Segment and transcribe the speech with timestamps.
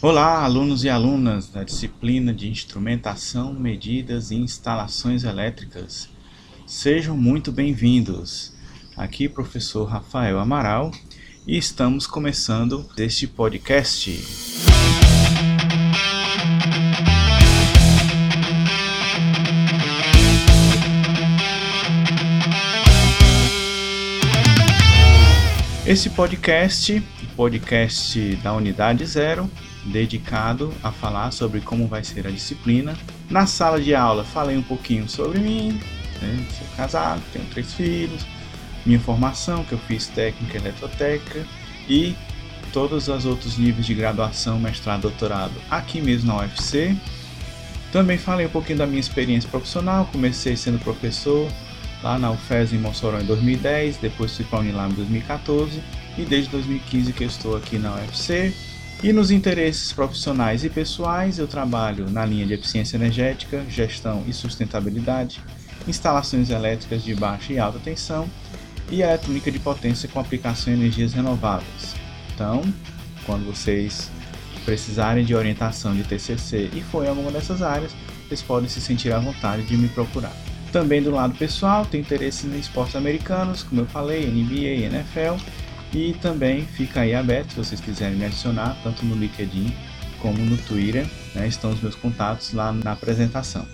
[0.00, 6.08] Olá, alunos e alunas da disciplina de Instrumentação, Medidas e Instalações Elétricas.
[6.64, 8.52] Sejam muito bem-vindos.
[8.96, 10.92] Aqui, professor Rafael Amaral,
[11.44, 14.08] e estamos começando este podcast.
[25.84, 27.02] Esse podcast,
[27.34, 29.50] podcast da Unidade Zero,
[29.88, 32.96] dedicado a falar sobre como vai ser a disciplina.
[33.28, 35.80] Na sala de aula falei um pouquinho sobre mim,
[36.20, 36.46] né?
[36.56, 38.26] sou casado, tenho três filhos,
[38.84, 41.46] minha formação, que eu fiz técnica eletrotécnica
[41.88, 42.14] e
[42.72, 46.96] todos os outros níveis de graduação, mestrado, doutorado aqui mesmo na UFC.
[47.92, 51.50] Também falei um pouquinho da minha experiência profissional, comecei sendo professor
[52.02, 55.82] lá na UFES em Mossoró em 2010, depois fui para a Unilab em 2014
[56.16, 58.54] e desde 2015 que eu estou aqui na UFC
[59.02, 64.32] e nos interesses profissionais e pessoais, eu trabalho na linha de eficiência energética, gestão e
[64.32, 65.40] sustentabilidade,
[65.86, 68.28] instalações elétricas de baixa e alta tensão
[68.90, 71.94] e eletrônica de potência com aplicação em energias renováveis.
[72.34, 72.62] Então,
[73.24, 74.10] quando vocês
[74.64, 77.92] precisarem de orientação de TCC e for em alguma dessas áreas,
[78.26, 80.32] vocês podem se sentir à vontade de me procurar.
[80.72, 85.42] Também do lado pessoal, tenho interesse em esportes americanos, como eu falei, NBA NFL,
[85.92, 89.72] e também fica aí aberto se vocês quiserem me adicionar, tanto no LinkedIn
[90.20, 91.06] como no Twitter.
[91.34, 93.66] Né, estão os meus contatos lá na apresentação.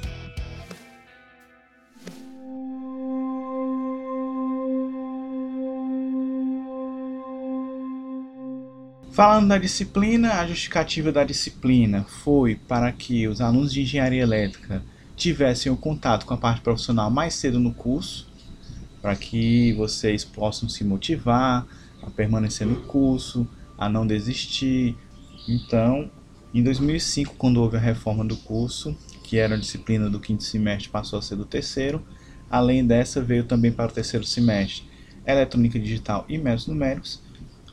[9.15, 14.83] Falando da disciplina, a justificativa da disciplina foi para que os alunos de engenharia elétrica
[15.15, 18.29] tivessem o contato com a parte profissional mais cedo no curso,
[19.01, 21.65] para que vocês possam se motivar,
[22.08, 24.97] a permanecer no curso, a não desistir.
[25.48, 26.11] Então,
[26.52, 30.88] em 2005, quando houve a reforma do curso, que era a disciplina do quinto semestre,
[30.88, 32.02] passou a ser do terceiro.
[32.50, 34.84] Além dessa, veio também para o terceiro semestre
[35.27, 37.23] eletrônica digital e métodos numéricos,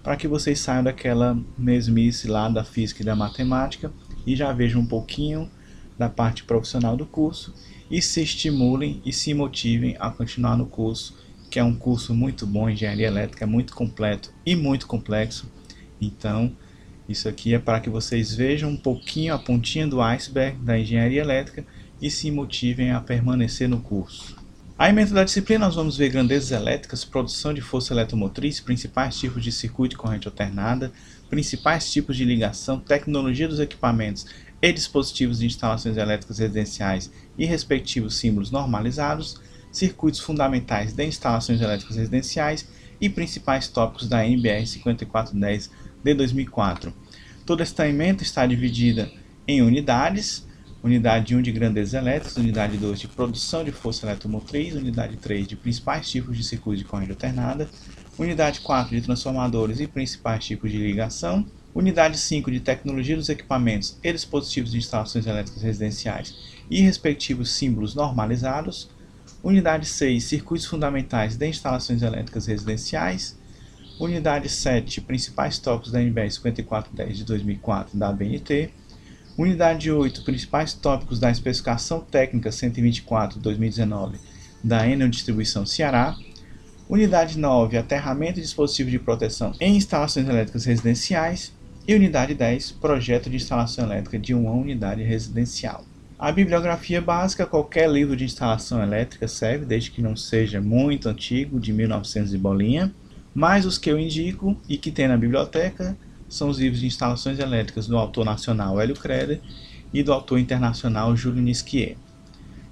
[0.01, 3.91] para que vocês saiam daquela mesmice lá da física e da matemática
[4.25, 5.50] e já vejam um pouquinho
[5.97, 7.53] da parte profissional do curso
[7.89, 11.16] e se estimulem e se motivem a continuar no curso
[11.51, 15.51] que é um curso muito bom, engenharia elétrica, muito completo e muito complexo.
[16.00, 16.56] Então,
[17.09, 21.19] isso aqui é para que vocês vejam um pouquinho a pontinha do iceberg da engenharia
[21.19, 21.66] elétrica
[22.01, 24.39] e se motivem a permanecer no curso.
[24.79, 29.44] A emenda da disciplina nós vamos ver grandezas elétricas, produção de força eletromotriz, principais tipos
[29.44, 30.91] de circuito e corrente alternada,
[31.29, 34.25] principais tipos de ligação, tecnologia dos equipamentos
[34.62, 39.39] e dispositivos de instalações elétricas residenciais e respectivos símbolos normalizados,
[39.71, 42.67] circuitos fundamentais de instalações elétricas residenciais
[42.99, 45.71] e principais tópicos da NBR 5410
[46.03, 46.93] de 2004.
[47.45, 49.11] Toda esta emenda está dividida
[49.47, 50.45] em unidades,
[50.83, 55.55] unidade 1 de grandezas elétricas, unidade 2 de produção de força eletromotriz, unidade 3 de
[55.55, 57.69] principais tipos de circuitos de corrente alternada,
[58.17, 63.97] unidade 4 de transformadores e principais tipos de ligação, unidade 5 de tecnologia dos equipamentos
[64.03, 66.35] e dispositivos de instalações elétricas residenciais
[66.69, 68.89] e respectivos símbolos normalizados,
[69.44, 73.35] Unidade 6, circuitos fundamentais de instalações elétricas residenciais.
[74.00, 78.69] Unidade 7, principais tópicos da NBR 5410 de 2004 da ABNT.
[79.35, 84.19] Unidade 8, principais tópicos da especificação técnica 124 de 2019
[84.63, 86.16] da Enel Distribuição Ceará.
[86.88, 91.51] Unidade 9, aterramento e dispositivo de proteção em instalações elétricas residenciais.
[91.88, 95.84] E unidade 10, projeto de instalação elétrica de uma unidade residencial.
[96.21, 101.59] A bibliografia básica, qualquer livro de instalação elétrica serve, desde que não seja muito antigo,
[101.59, 102.93] de 1900 e bolinha.
[103.33, 105.97] Mas os que eu indico e que tem na biblioteca
[106.29, 109.41] são os livros de instalações elétricas do autor nacional Hélio Creder
[109.91, 111.97] e do autor internacional Júlio Nisquier.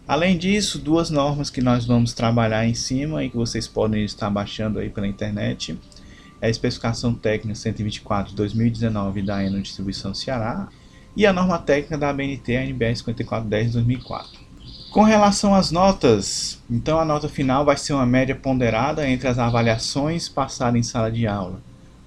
[0.07, 4.29] Além disso, duas normas que nós vamos trabalhar em cima e que vocês podem estar
[4.29, 5.75] baixando aí pela internet
[6.39, 10.69] é a especificação técnica 124 de 2019 da Enel Distribuição Ceará
[11.19, 14.39] e a norma técnica da ABNT, a NBR 5410 de 2004.
[14.89, 19.37] Com relação às notas, então a nota final vai ser uma média ponderada entre as
[19.37, 21.61] avaliações passadas em sala de aula,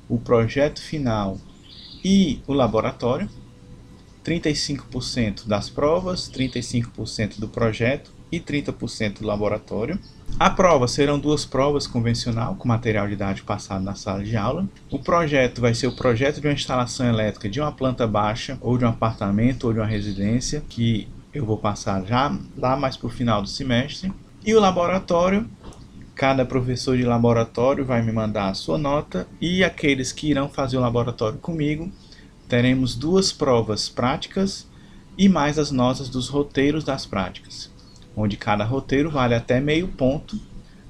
[0.08, 1.36] o projeto final
[2.02, 3.28] e o laboratório.
[4.24, 9.98] 35% das provas, 35% do projeto e 30% do laboratório.
[10.38, 14.66] A prova serão duas provas convencional com material didático passado na sala de aula.
[14.90, 18.78] O projeto vai ser o projeto de uma instalação elétrica de uma planta baixa, ou
[18.78, 23.06] de um apartamento, ou de uma residência, que eu vou passar já lá mais para
[23.06, 24.10] o final do semestre.
[24.44, 25.48] E o laboratório,
[26.14, 30.78] cada professor de laboratório vai me mandar a sua nota e aqueles que irão fazer
[30.78, 31.92] o laboratório comigo
[32.52, 34.68] teremos duas provas práticas
[35.16, 37.71] e mais as notas dos roteiros das práticas,
[38.16, 40.38] onde cada roteiro vale até meio ponto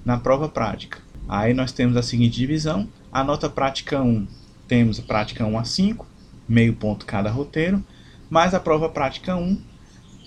[0.05, 0.99] na prova prática.
[1.29, 4.27] Aí nós temos a seguinte divisão: a nota prática 1,
[4.67, 6.07] temos a prática 1 a 5,
[6.49, 7.83] meio ponto cada roteiro,
[8.29, 9.61] mais a prova prática 1,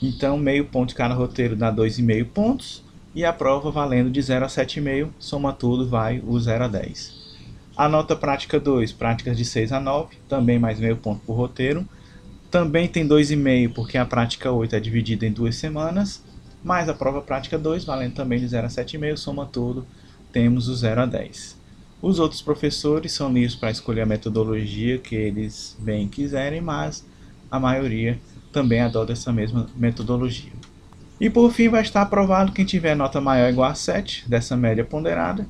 [0.01, 2.83] então meio ponto cada roteiro dá 2,5 pontos,
[3.13, 7.25] e a prova valendo de 0 a 7,5, soma tudo, vai o 0 a 10.
[7.77, 11.85] A nota prática 2, práticas de 6 a 9, também mais meio ponto por roteiro.
[12.49, 16.23] Também tem 2,5 porque a prática 8 é dividida em duas semanas,
[16.65, 19.85] mais a prova prática 2, valendo também de 0 a 7,5, soma tudo,
[20.31, 21.55] temos o 0 a 10.
[22.01, 27.05] Os outros professores são livres para escolher a metodologia que eles bem quiserem, mas
[27.51, 28.19] a maioria
[28.51, 30.51] também adota essa mesma metodologia.
[31.21, 34.57] E por fim vai estar aprovado quem tiver nota maior ou igual a 7 dessa
[34.57, 35.47] média ponderada,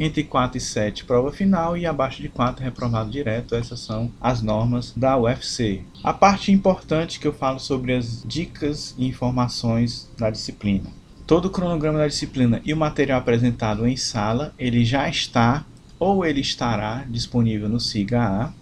[0.00, 3.54] entre 4 e 7 prova final e abaixo de 4 reprovado direto.
[3.54, 5.82] Essas são as normas da UFC.
[6.02, 10.88] A parte importante que eu falo sobre as dicas e informações da disciplina.
[11.26, 15.66] Todo o cronograma da disciplina e o material apresentado em sala, ele já está
[15.98, 18.54] ou ele estará disponível no SIGA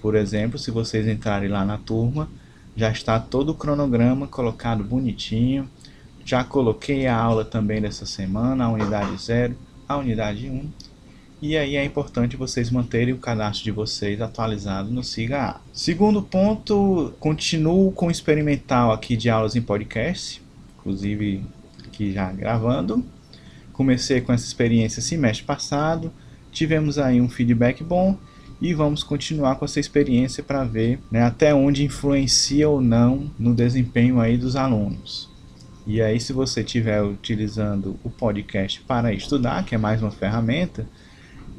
[0.00, 2.26] Por exemplo, se vocês entrarem lá na turma,
[2.74, 5.68] já está todo o cronograma colocado bonitinho.
[6.24, 9.54] Já coloquei a aula também dessa semana, a unidade 0,
[9.90, 10.70] a unidade 1.
[11.42, 17.12] E aí é importante vocês manterem o cadastro de vocês atualizado no SIGA Segundo ponto,
[17.18, 20.40] continuo com o experimental aqui de aulas em podcast,
[20.78, 21.42] inclusive
[21.84, 23.04] aqui já gravando.
[23.72, 26.12] Comecei com essa experiência semestre passado,
[26.52, 28.16] tivemos aí um feedback bom
[28.60, 33.54] e vamos continuar com essa experiência para ver né, até onde influencia ou não no
[33.54, 35.29] desempenho aí dos alunos.
[35.86, 40.86] E aí, se você estiver utilizando o podcast para estudar, que é mais uma ferramenta,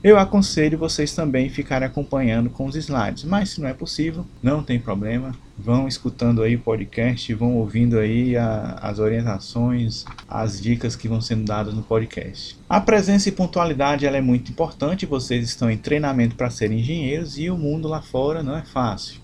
[0.04, 3.24] eu aconselho vocês também ficarem acompanhando com os slides.
[3.24, 5.32] Mas se não é possível, não tem problema.
[5.56, 11.22] Vão escutando aí o podcast, vão ouvindo aí a, as orientações, as dicas que vão
[11.22, 12.58] sendo dadas no podcast.
[12.68, 15.06] A presença e pontualidade ela é muito importante.
[15.06, 19.22] Vocês estão em treinamento para serem engenheiros e o mundo lá fora não é fácil.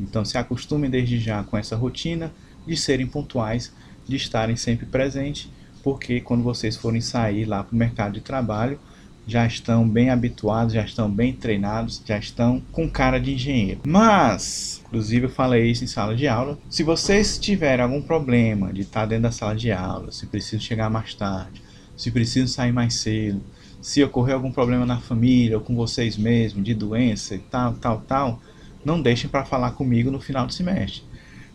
[0.00, 2.32] Então se acostumem desde já com essa rotina
[2.66, 3.72] de serem pontuais,
[4.06, 5.48] de estarem sempre presentes,
[5.82, 8.78] porque quando vocês forem sair lá para o mercado de trabalho,
[9.26, 13.80] já estão bem habituados, já estão bem treinados, já estão com cara de engenheiro.
[13.86, 18.82] Mas, inclusive eu falei isso em sala de aula, se vocês tiverem algum problema de
[18.82, 21.62] estar dentro da sala de aula, se precisam chegar mais tarde,
[21.96, 23.42] se precisam sair mais cedo,
[23.80, 28.00] se ocorrer algum problema na família ou com vocês mesmos, de doença e tal, tal,
[28.06, 28.40] tal,
[28.84, 31.02] não deixem para falar comigo no final do semestre.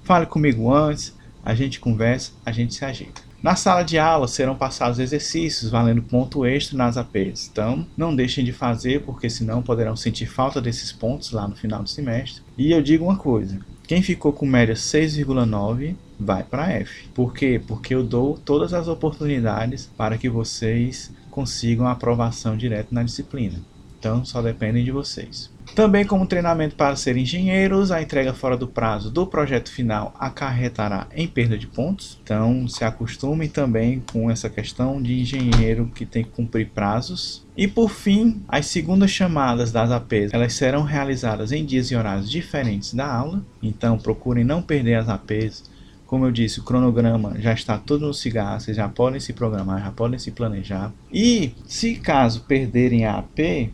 [0.03, 1.13] Fale comigo antes,
[1.47, 3.21] a gente conversa, a gente se ajeita.
[3.41, 7.47] Na sala de aula serão passados exercícios valendo ponto extra nas APs.
[7.49, 11.81] Então, não deixem de fazer, porque senão poderão sentir falta desses pontos lá no final
[11.81, 12.43] do semestre.
[12.57, 17.07] E eu digo uma coisa: quem ficou com média 6,9 vai para F.
[17.15, 17.61] Por quê?
[17.65, 23.61] Porque eu dou todas as oportunidades para que vocês consigam a aprovação direta na disciplina.
[23.97, 25.49] Então, só dependem de vocês.
[25.75, 31.07] Também como treinamento para ser engenheiros, a entrega fora do prazo do projeto final acarretará
[31.13, 32.19] em perda de pontos.
[32.23, 37.45] Então se acostumem também com essa questão de engenheiro que tem que cumprir prazos.
[37.55, 42.29] E por fim, as segundas chamadas das APs, elas serão realizadas em dias e horários
[42.29, 43.43] diferentes da aula.
[43.61, 45.63] Então procurem não perder as APs.
[46.07, 49.83] Como eu disse, o cronograma já está todo no cigarro, vocês já podem se programar,
[49.83, 50.93] já podem se planejar.
[51.11, 53.69] E se caso perderem a AP,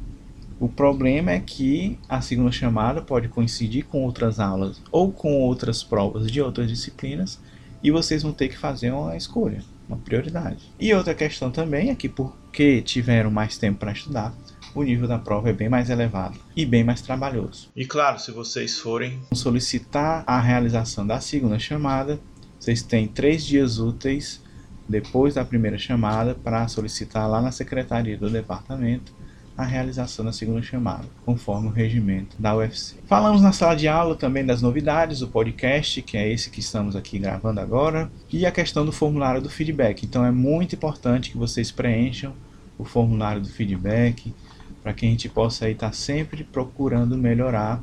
[0.63, 5.83] o problema é que a segunda chamada pode coincidir com outras aulas ou com outras
[5.83, 7.37] provas de outras disciplinas
[7.83, 10.73] e vocês vão ter que fazer uma escolha, uma prioridade.
[10.79, 14.33] E outra questão também é que porque tiveram mais tempo para estudar,
[14.73, 17.69] o nível da prova é bem mais elevado e bem mais trabalhoso.
[17.75, 22.21] E claro, se vocês forem solicitar a realização da segunda chamada,
[22.57, 24.41] vocês têm três dias úteis
[24.87, 29.13] depois da primeira chamada para solicitar lá na secretaria do departamento
[29.57, 32.95] a realização da segunda chamada, conforme o regimento da UFC.
[33.05, 36.95] Falamos na sala de aula também das novidades do podcast, que é esse que estamos
[36.95, 40.03] aqui gravando agora, e a questão do formulário do feedback.
[40.03, 42.33] Então é muito importante que vocês preencham
[42.77, 44.33] o formulário do feedback
[44.81, 47.81] para que a gente possa estar tá sempre procurando melhorar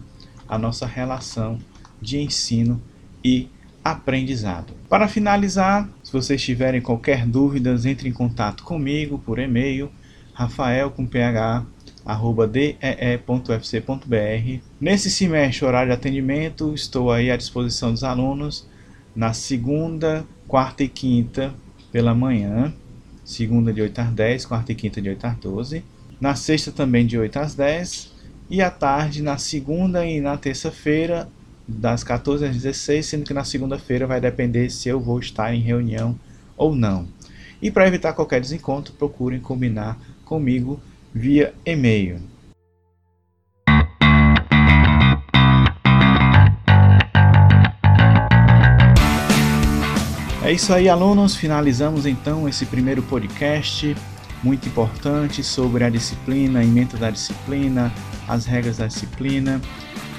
[0.49, 1.59] a nossa relação
[2.03, 2.83] de ensino
[3.25, 3.49] e
[3.85, 4.75] aprendizado.
[4.89, 9.91] Para finalizar, se vocês tiverem qualquer dúvidas, entre em contato comigo por e-mail
[10.41, 11.67] rafael com ph
[12.05, 12.81] arroba dee.fc.br.
[14.81, 18.67] Nesse semestre, horário de atendimento, estou aí à disposição dos alunos
[19.15, 21.53] na segunda, quarta e quinta
[21.93, 22.73] pela manhã,
[23.23, 25.85] segunda de 8 às 10, quarta e quinta de 8 às 12,
[26.19, 28.11] na sexta também de 8 às 10
[28.49, 31.29] e à tarde na segunda e na terça-feira
[31.69, 35.61] das 14 às 16, sendo que na segunda-feira vai depender se eu vou estar em
[35.61, 36.19] reunião
[36.57, 37.07] ou não.
[37.63, 39.99] E para evitar qualquer desencontro, procurem combinar
[40.31, 40.81] comigo
[41.13, 42.21] via e-mail.
[50.45, 51.35] É isso aí, alunos.
[51.35, 53.97] Finalizamos então esse primeiro podcast
[54.41, 57.93] muito importante sobre a disciplina, a emenda da disciplina,
[58.29, 59.61] as regras da disciplina.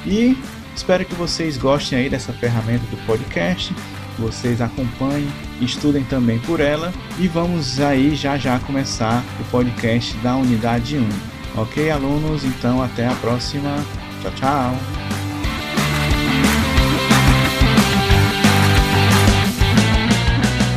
[0.06, 0.38] E
[0.76, 3.74] espero que vocês gostem aí dessa ferramenta do podcast,
[4.18, 5.28] vocês acompanhem,
[5.60, 11.08] estudem também por ela e vamos aí já já começar o podcast da unidade 1.
[11.58, 12.44] Ok, alunos?
[12.44, 13.76] Então até a próxima.
[14.22, 15.01] Tchau, tchau.